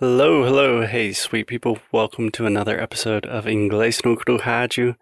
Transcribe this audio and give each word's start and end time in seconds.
Hello, 0.00 0.44
hello, 0.44 0.86
hey, 0.86 1.12
sweet 1.12 1.46
people. 1.46 1.78
Welcome 1.92 2.30
to 2.30 2.46
another 2.46 2.80
episode 2.80 3.26
of 3.26 3.44
Inglês 3.44 4.02
no 4.02 4.16
Rádio. 4.16 4.96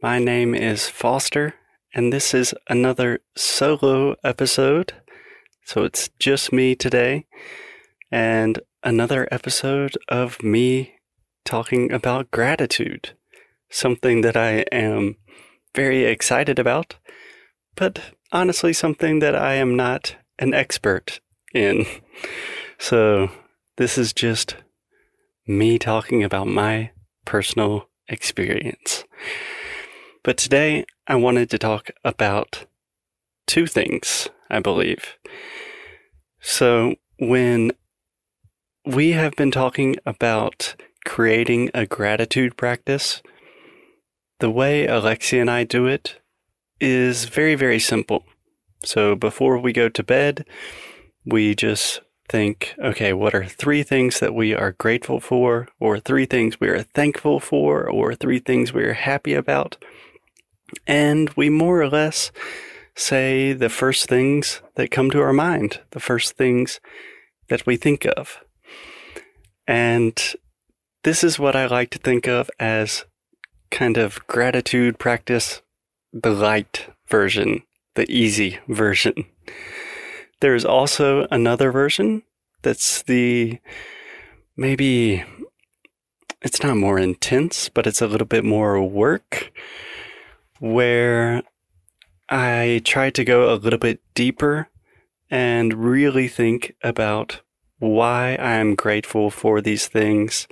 My 0.00 0.20
name 0.20 0.54
is 0.54 0.88
Foster, 0.88 1.56
and 1.92 2.12
this 2.12 2.32
is 2.32 2.54
another 2.68 3.18
solo 3.34 4.14
episode. 4.22 4.92
So 5.64 5.82
it's 5.82 6.10
just 6.20 6.52
me 6.52 6.76
today, 6.76 7.26
and 8.12 8.60
another 8.84 9.26
episode 9.32 9.98
of 10.06 10.40
me 10.40 10.94
talking 11.44 11.90
about 11.90 12.30
gratitude, 12.30 13.14
something 13.70 14.20
that 14.20 14.36
I 14.36 14.64
am 14.70 15.16
very 15.74 16.04
excited 16.04 16.60
about, 16.60 16.94
but 17.74 18.12
honestly, 18.30 18.72
something 18.72 19.18
that 19.18 19.34
I 19.34 19.54
am 19.54 19.74
not 19.74 20.14
an 20.38 20.54
expert 20.54 21.18
in. 21.52 21.86
So 22.78 23.30
this 23.78 23.96
is 23.96 24.12
just 24.12 24.56
me 25.46 25.78
talking 25.78 26.24
about 26.24 26.48
my 26.48 26.90
personal 27.24 27.88
experience. 28.08 29.04
But 30.24 30.36
today 30.36 30.84
I 31.06 31.14
wanted 31.14 31.48
to 31.50 31.58
talk 31.58 31.90
about 32.04 32.66
two 33.46 33.68
things, 33.68 34.28
I 34.50 34.58
believe. 34.58 35.16
So 36.40 36.96
when 37.20 37.70
we 38.84 39.12
have 39.12 39.36
been 39.36 39.52
talking 39.52 39.96
about 40.04 40.74
creating 41.06 41.70
a 41.72 41.86
gratitude 41.86 42.56
practice, 42.56 43.22
the 44.40 44.50
way 44.50 44.86
Alexia 44.88 45.40
and 45.40 45.50
I 45.50 45.62
do 45.62 45.86
it 45.86 46.20
is 46.80 47.26
very, 47.26 47.54
very 47.54 47.78
simple. 47.78 48.24
So 48.84 49.14
before 49.14 49.56
we 49.56 49.72
go 49.72 49.88
to 49.88 50.02
bed, 50.02 50.44
we 51.24 51.54
just 51.54 52.00
think, 52.28 52.74
okay, 52.78 53.12
what 53.12 53.34
are 53.34 53.44
three 53.44 53.82
things 53.82 54.20
that 54.20 54.34
we 54.34 54.54
are 54.54 54.72
grateful 54.72 55.20
for, 55.20 55.68
or 55.80 55.98
three 55.98 56.26
things 56.26 56.60
we 56.60 56.68
are 56.68 56.82
thankful 56.82 57.40
for, 57.40 57.88
or 57.88 58.14
three 58.14 58.38
things 58.38 58.72
we 58.72 58.84
are 58.84 58.94
happy 58.94 59.34
about? 59.34 59.76
And 60.86 61.30
we 61.30 61.48
more 61.48 61.80
or 61.80 61.88
less 61.88 62.30
say 62.94 63.52
the 63.52 63.68
first 63.68 64.08
things 64.08 64.60
that 64.74 64.90
come 64.90 65.10
to 65.10 65.20
our 65.20 65.32
mind, 65.32 65.80
the 65.90 66.00
first 66.00 66.36
things 66.36 66.80
that 67.48 67.64
we 67.64 67.76
think 67.76 68.04
of. 68.04 68.40
And 69.66 70.20
this 71.04 71.22
is 71.22 71.38
what 71.38 71.56
I 71.56 71.66
like 71.66 71.90
to 71.90 71.98
think 71.98 72.26
of 72.26 72.50
as 72.58 73.04
kind 73.70 73.96
of 73.96 74.26
gratitude 74.26 74.98
practice, 74.98 75.62
the 76.12 76.30
light 76.30 76.88
version, 77.06 77.62
the 77.94 78.10
easy 78.10 78.58
version. 78.68 79.26
There's 80.40 80.64
also 80.64 81.26
another 81.30 81.72
version 81.72 82.22
that's 82.62 83.02
the 83.02 83.58
maybe 84.56 85.24
it's 86.42 86.62
not 86.62 86.76
more 86.76 86.98
intense, 86.98 87.68
but 87.68 87.86
it's 87.86 88.00
a 88.00 88.06
little 88.06 88.26
bit 88.26 88.44
more 88.44 88.82
work 88.82 89.52
where 90.60 91.42
I 92.28 92.80
try 92.84 93.10
to 93.10 93.24
go 93.24 93.52
a 93.52 93.56
little 93.56 93.78
bit 93.78 94.00
deeper 94.14 94.68
and 95.30 95.74
really 95.74 96.28
think 96.28 96.74
about 96.82 97.40
why 97.78 98.36
I'm 98.36 98.74
grateful 98.74 99.30
for 99.30 99.60
these 99.60 99.88
things 99.88 100.46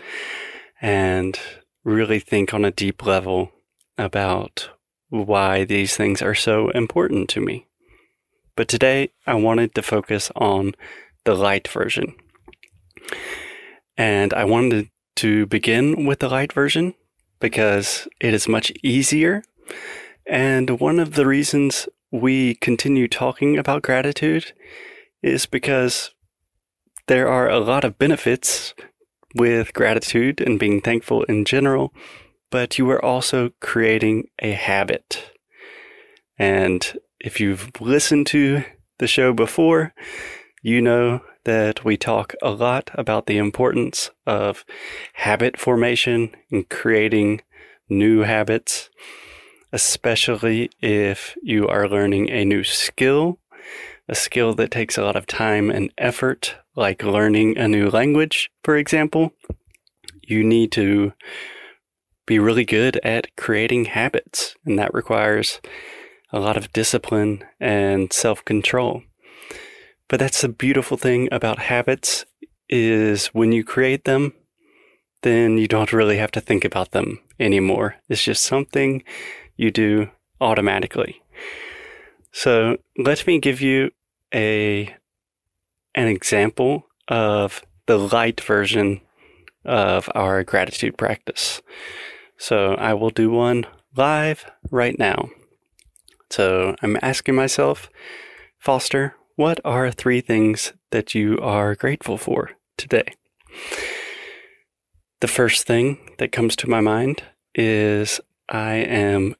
and 0.81 1.39
really 1.84 2.19
think 2.19 2.53
on 2.53 2.64
a 2.64 2.70
deep 2.70 3.05
level 3.05 3.53
about 3.98 4.70
why 5.09 5.64
these 5.64 5.97
things 5.97 6.23
are 6.23 6.34
so 6.34 6.70
important 6.70 7.29
to 7.31 7.41
me. 7.41 7.67
But 8.56 8.68
today 8.68 9.10
I 9.26 9.34
wanted 9.34 9.74
to 9.74 9.82
focus 9.82 10.30
on 10.34 10.74
the 11.24 11.34
light 11.34 11.68
version. 11.68 12.14
And 13.96 14.32
I 14.32 14.44
wanted 14.44 14.90
to 15.16 15.46
begin 15.46 16.06
with 16.06 16.20
the 16.20 16.28
light 16.28 16.52
version 16.52 16.94
because 17.38 18.08
it 18.20 18.32
is 18.32 18.48
much 18.48 18.72
easier. 18.82 19.42
And 20.27 20.80
one 20.80 20.98
of 20.98 21.14
the 21.14 21.27
reasons 21.27 21.89
we 22.11 22.55
continue 22.56 23.08
talking 23.08 23.58
about 23.58 23.83
gratitude 23.83 24.52
is 25.22 25.46
because 25.46 26.14
there 27.08 27.28
are 27.28 27.48
a 27.48 27.61
lot 27.61 27.84
of 27.84 27.98
benefits 27.98 28.74
with 29.34 29.74
gratitude 29.74 30.40
and 30.40 30.58
being 30.58 30.80
thankful 30.80 31.24
in 31.24 31.45
general, 31.45 31.92
but 32.50 32.78
you 32.78 32.89
are 32.90 33.05
also 33.05 33.50
creating 33.61 34.28
a 34.39 34.52
habit. 34.52 35.33
And 36.39 36.96
if 37.20 37.40
you've 37.40 37.70
listened 37.80 38.27
to 38.28 38.64
the 38.98 39.06
show 39.06 39.32
before, 39.32 39.92
you 40.62 40.80
know 40.80 41.20
that 41.44 41.84
we 41.84 41.96
talk 41.96 42.34
a 42.42 42.50
lot 42.50 42.90
about 42.94 43.27
the 43.27 43.38
importance 43.38 44.10
of 44.27 44.64
habit 45.14 45.58
formation 45.58 46.34
and 46.50 46.68
creating 46.68 47.40
new 47.88 48.20
habits, 48.22 48.90
especially 49.72 50.70
if 50.82 51.36
you 51.42 51.68
are 51.68 51.88
learning 51.88 52.28
a 52.30 52.44
new 52.44 52.64
skill, 52.64 53.38
a 54.08 54.14
skill 54.14 54.54
that 54.54 54.70
takes 54.70 54.98
a 54.98 55.02
lot 55.02 55.16
of 55.16 55.27
time 55.27 55.70
and 55.70 55.92
effort, 55.98 56.56
like 56.74 57.02
learning 57.02 57.56
a 57.56 57.68
new 57.68 57.88
language, 57.88 58.50
for 58.64 58.77
example. 58.77 59.33
You 60.22 60.42
need 60.42 60.72
to 60.72 61.12
be 62.27 62.40
really 62.40 62.64
good 62.64 62.96
at 63.04 63.34
creating 63.36 63.84
habits, 63.84 64.56
and 64.64 64.77
that 64.78 64.92
requires 64.92 65.60
a 66.33 66.41
lot 66.41 66.57
of 66.57 66.73
discipline 66.73 67.45
and 67.61 68.13
self 68.13 68.45
control. 68.45 69.03
But 70.09 70.20
that's 70.20 70.41
the 70.41 70.48
beautiful 70.48 70.97
thing 70.97 71.29
about 71.33 71.59
habits 71.59 72.25
is 72.69 73.29
when 73.29 73.53
you 73.53 73.64
create 73.64 74.05
them, 74.05 74.33
then 75.23 75.59
you 75.59 75.67
don't 75.69 75.92
really 75.92 76.19
have 76.19 76.33
to 76.33 76.41
think 76.41 76.64
about 76.64 76.92
them 76.92 77.20
anymore. 77.39 77.97
It's 78.09 78.23
just 78.23 78.45
something 78.45 79.03
you 79.57 79.70
do 79.70 80.11
automatically. 80.41 81.23
So 82.33 82.79
let 82.98 83.27
me 83.27 83.39
give 83.41 83.61
you 83.61 83.91
a 84.35 84.95
an 85.95 86.08
example 86.08 86.87
of 87.08 87.63
the 87.87 87.98
light 87.98 88.41
version 88.41 89.01
of 89.64 90.11
our 90.14 90.45
gratitude 90.45 90.98
practice. 90.98 91.63
So 92.37 92.75
I 92.75 92.93
will 92.95 93.11
do 93.11 93.31
one 93.31 93.67
live 93.97 94.45
right 94.70 94.98
now. 94.98 95.31
So 96.31 96.75
I'm 96.83 96.98
asking 97.03 97.35
myself, 97.35 97.89
Foster, 98.59 99.14
what 99.37 99.61
are 99.64 99.91
three 99.91 100.20
things 100.20 100.73
that 100.91 101.14
you 101.14 101.39
are 101.41 101.75
grateful 101.75 102.19
for 102.19 102.53
today? 102.77 103.14
The 105.20 105.29
first 105.29 105.67
thing 105.67 105.98
that 106.19 106.33
comes 106.33 106.57
to 106.57 106.70
my 106.70 106.81
mind 106.81 107.23
is 107.55 108.20
I 108.48 108.75
am 108.75 109.35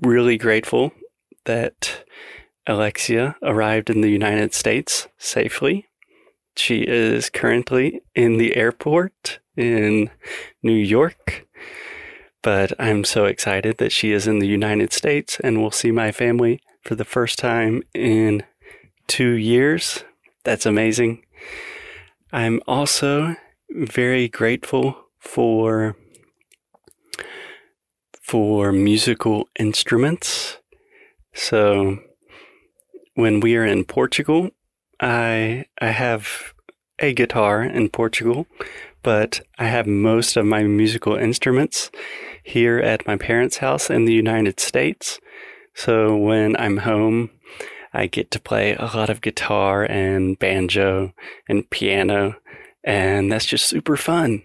really 0.00 0.36
grateful 0.36 0.92
that 1.44 2.04
Alexia 2.66 3.36
arrived 3.42 3.90
in 3.90 4.00
the 4.00 4.10
United 4.10 4.54
States 4.54 5.08
safely. 5.18 5.86
She 6.56 6.80
is 6.80 7.30
currently 7.30 8.00
in 8.14 8.38
the 8.38 8.56
airport 8.56 9.40
in 9.56 10.10
New 10.62 10.72
York, 10.72 11.43
but 12.44 12.78
I'm 12.78 13.04
so 13.04 13.24
excited 13.24 13.78
that 13.78 13.90
she 13.90 14.12
is 14.12 14.26
in 14.26 14.38
the 14.38 14.46
United 14.46 14.92
States 14.92 15.40
and 15.42 15.60
will 15.60 15.70
see 15.70 15.90
my 15.90 16.12
family 16.12 16.60
for 16.82 16.94
the 16.94 17.04
first 17.04 17.38
time 17.38 17.82
in 17.94 18.42
two 19.06 19.30
years. 19.30 20.04
That's 20.44 20.66
amazing. 20.66 21.24
I'm 22.32 22.60
also 22.68 23.36
very 23.70 24.28
grateful 24.28 24.94
for 25.18 25.96
for 28.20 28.72
musical 28.72 29.48
instruments. 29.58 30.58
So 31.32 31.98
when 33.14 33.40
we 33.40 33.56
are 33.56 33.64
in 33.64 33.84
Portugal, 33.84 34.50
I 35.00 35.64
I 35.80 35.88
have 35.88 36.52
a 36.98 37.14
guitar 37.14 37.62
in 37.62 37.88
Portugal, 37.88 38.46
but 39.04 39.42
I 39.58 39.66
have 39.66 39.86
most 39.86 40.36
of 40.36 40.46
my 40.46 40.64
musical 40.64 41.14
instruments 41.14 41.90
here 42.42 42.78
at 42.78 43.06
my 43.06 43.16
parents' 43.16 43.58
house 43.58 43.90
in 43.90 44.06
the 44.06 44.12
United 44.12 44.58
States. 44.58 45.20
So 45.74 46.16
when 46.16 46.56
I'm 46.56 46.78
home, 46.78 47.30
I 47.92 48.06
get 48.06 48.32
to 48.32 48.40
play 48.40 48.74
a 48.74 48.86
lot 48.86 49.10
of 49.10 49.20
guitar 49.20 49.84
and 49.84 50.36
banjo 50.38 51.12
and 51.48 51.68
piano, 51.70 52.36
and 52.82 53.30
that's 53.30 53.46
just 53.46 53.66
super 53.66 53.96
fun. 53.96 54.42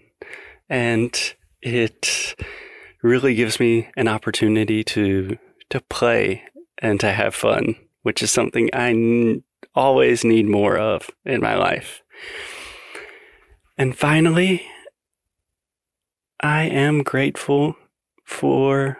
And 0.68 1.18
it 1.62 2.36
really 3.02 3.34
gives 3.34 3.58
me 3.58 3.88
an 3.96 4.06
opportunity 4.06 4.84
to 4.84 5.36
to 5.70 5.80
play 5.80 6.42
and 6.78 7.00
to 7.00 7.12
have 7.12 7.34
fun, 7.34 7.76
which 8.02 8.22
is 8.22 8.30
something 8.30 8.68
I 8.72 8.90
n- 8.90 9.42
always 9.74 10.24
need 10.24 10.46
more 10.46 10.76
of 10.76 11.10
in 11.24 11.40
my 11.40 11.56
life. 11.56 12.02
And 13.80 13.96
finally, 13.96 14.66
I 16.38 16.64
am 16.64 17.02
grateful 17.02 17.76
for 18.26 18.98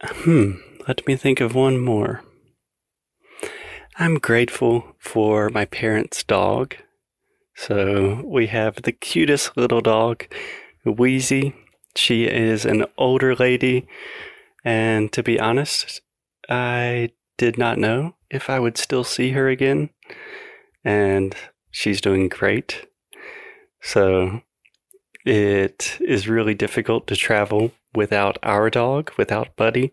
hmm, 0.00 0.52
let 0.86 1.04
me 1.04 1.16
think 1.16 1.40
of 1.40 1.56
one 1.56 1.80
more. 1.80 2.22
I'm 3.98 4.20
grateful 4.20 4.94
for 5.00 5.50
my 5.50 5.64
parents' 5.64 6.22
dog. 6.22 6.76
So 7.56 8.22
we 8.24 8.46
have 8.46 8.82
the 8.82 8.92
cutest 8.92 9.56
little 9.56 9.80
dog, 9.80 10.32
Wheezy. 10.84 11.56
She 11.96 12.28
is 12.28 12.64
an 12.64 12.86
older 12.96 13.34
lady, 13.34 13.88
and 14.64 15.10
to 15.10 15.24
be 15.24 15.40
honest, 15.40 16.02
I 16.48 17.10
did 17.36 17.58
not 17.58 17.78
know 17.78 18.14
if 18.30 18.48
I 18.48 18.60
would 18.60 18.78
still 18.78 19.02
see 19.02 19.32
her 19.32 19.48
again, 19.48 19.90
and 20.84 21.34
she's 21.70 22.00
doing 22.00 22.28
great. 22.28 22.86
So 23.80 24.42
it 25.24 25.98
is 26.00 26.28
really 26.28 26.54
difficult 26.54 27.06
to 27.08 27.16
travel 27.16 27.72
without 27.94 28.38
our 28.42 28.70
dog, 28.70 29.12
without 29.16 29.56
Buddy, 29.56 29.92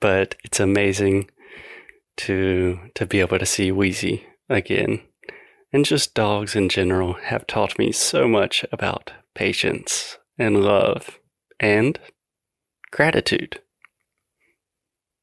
but 0.00 0.34
it's 0.44 0.60
amazing 0.60 1.30
to 2.16 2.78
to 2.94 3.06
be 3.06 3.20
able 3.20 3.38
to 3.38 3.46
see 3.46 3.72
Wheezy 3.72 4.26
again. 4.48 5.00
And 5.72 5.84
just 5.84 6.14
dogs 6.14 6.54
in 6.54 6.68
general 6.68 7.14
have 7.14 7.46
taught 7.46 7.78
me 7.78 7.90
so 7.90 8.28
much 8.28 8.64
about 8.70 9.10
patience 9.34 10.18
and 10.38 10.62
love 10.62 11.18
and 11.58 11.98
gratitude. 12.92 13.60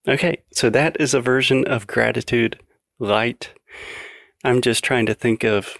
Okay, 0.07 0.43
so 0.51 0.69
that 0.69 0.99
is 0.99 1.13
a 1.13 1.21
version 1.21 1.65
of 1.67 1.87
gratitude 1.87 2.59
light. 2.99 3.53
I'm 4.43 4.61
just 4.61 4.83
trying 4.83 5.05
to 5.05 5.13
think 5.13 5.43
of 5.43 5.77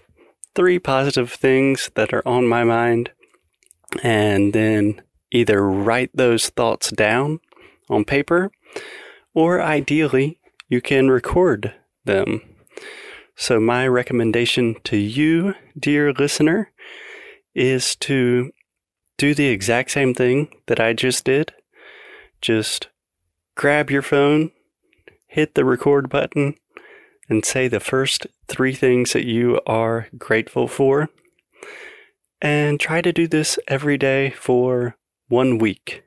three 0.54 0.78
positive 0.78 1.32
things 1.32 1.90
that 1.96 2.14
are 2.14 2.28
on 2.28 2.48
my 2.48 2.64
mind 2.64 3.12
and 4.04 4.54
then 4.54 5.02
either 5.32 5.66
write 5.68 6.12
those 6.14 6.50
thoughts 6.50 6.92
down 6.92 7.40
on 7.90 8.06
paper 8.06 8.52
or 9.34 9.62
ideally 9.62 10.40
you 10.70 10.82
can 10.82 11.10
record 11.10 11.74
them. 12.06 12.42
So, 13.36 13.60
my 13.60 13.88
recommendation 13.88 14.76
to 14.84 14.98
you, 14.98 15.56
dear 15.78 16.14
listener, 16.14 16.72
is 17.56 17.96
to 17.98 18.52
do 19.18 19.34
the 19.34 19.48
exact 19.48 19.92
same 19.92 20.14
thing 20.14 20.50
that 20.68 20.80
I 20.80 20.94
just 20.94 21.26
did. 21.26 21.54
Just 22.42 22.90
grab 23.56 23.90
your 23.90 24.02
phone, 24.02 24.52
hit 25.28 25.56
the 25.56 25.66
record 25.66 26.10
button, 26.10 26.56
and 27.32 27.46
say 27.46 27.70
the 27.70 27.80
first 27.80 28.28
three 28.50 28.74
things 28.74 29.14
that 29.14 29.26
you 29.26 29.58
are 29.66 30.10
grateful 30.18 30.68
for. 30.68 31.08
And 32.42 32.78
try 32.78 33.02
to 33.02 33.14
do 33.14 33.26
this 33.26 33.58
every 33.70 33.98
day 33.98 34.32
for 34.32 34.98
one 35.30 35.58
week. 35.58 36.04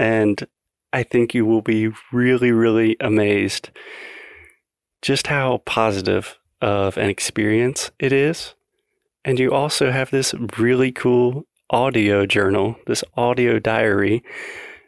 And 0.00 0.44
I 0.92 1.04
think 1.04 1.32
you 1.32 1.46
will 1.46 1.62
be 1.62 1.92
really, 2.10 2.50
really 2.50 2.96
amazed 2.98 3.70
just 5.00 5.28
how 5.28 5.58
positive 5.58 6.36
of 6.60 6.98
an 6.98 7.08
experience 7.08 7.92
it 8.00 8.12
is. 8.12 8.54
And 9.24 9.38
you 9.38 9.52
also 9.52 9.92
have 9.92 10.10
this 10.10 10.34
really 10.58 10.90
cool 10.90 11.46
audio 11.70 12.26
journal, 12.26 12.74
this 12.88 13.04
audio 13.16 13.60
diary, 13.60 14.24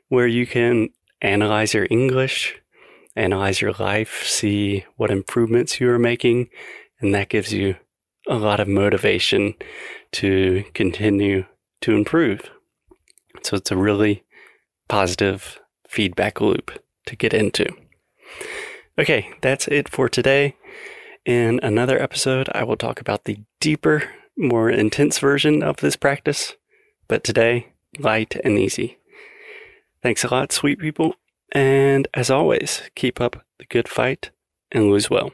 where 0.08 0.26
you 0.26 0.49
can 0.49 0.88
analyze 1.23 1.75
your 1.75 1.87
English, 1.91 2.61
analyze 3.19 3.61
your 3.61 3.73
life, 3.73 4.23
see 4.25 4.85
what 4.97 5.11
improvements 5.11 5.81
you 5.81 5.91
are 5.91 5.99
making, 5.99 6.49
and 7.00 7.15
that 7.15 7.29
gives 7.29 7.53
you 7.53 7.76
a 8.29 8.37
lot 8.37 8.61
of 8.61 8.69
motivation 8.69 9.55
to 10.12 10.65
continue 10.75 11.44
to 11.81 11.94
improve. 11.94 12.50
So 13.43 13.56
it's 13.56 13.70
a 13.70 13.76
really 13.76 14.25
positive 14.88 15.59
feedback 15.88 16.41
loop 16.41 16.70
to 17.06 17.17
get 17.17 17.32
into. 17.32 17.67
Okay, 18.99 19.31
that's 19.41 19.69
it 19.69 19.88
for 19.88 20.09
today. 20.09 20.56
In 21.25 21.61
another 21.62 22.00
episode, 22.00 22.49
I 22.55 22.65
will 22.65 22.76
talk 22.76 23.00
about 23.00 23.25
the 23.25 23.38
deeper, 23.61 24.11
more 24.37 24.70
intense 24.70 25.19
version 25.19 25.62
of 25.62 25.76
this 25.76 25.97
practice, 25.97 26.55
but 27.06 27.23
today, 27.23 27.73
light 27.99 28.37
and 28.44 28.59
easy. 28.59 28.99
Thanks 30.03 30.25
a 30.25 30.29
lot, 30.29 30.53
sweet 30.53 30.79
people, 30.79 31.15
and 31.53 32.09
as 32.15 32.31
always, 32.31 32.83
keep 32.95 33.21
up 33.21 33.45
the 33.59 33.67
good 33.67 33.89
fight 33.89 34.31
and 34.73 34.91
lose 34.91 35.11
well. 35.11 35.33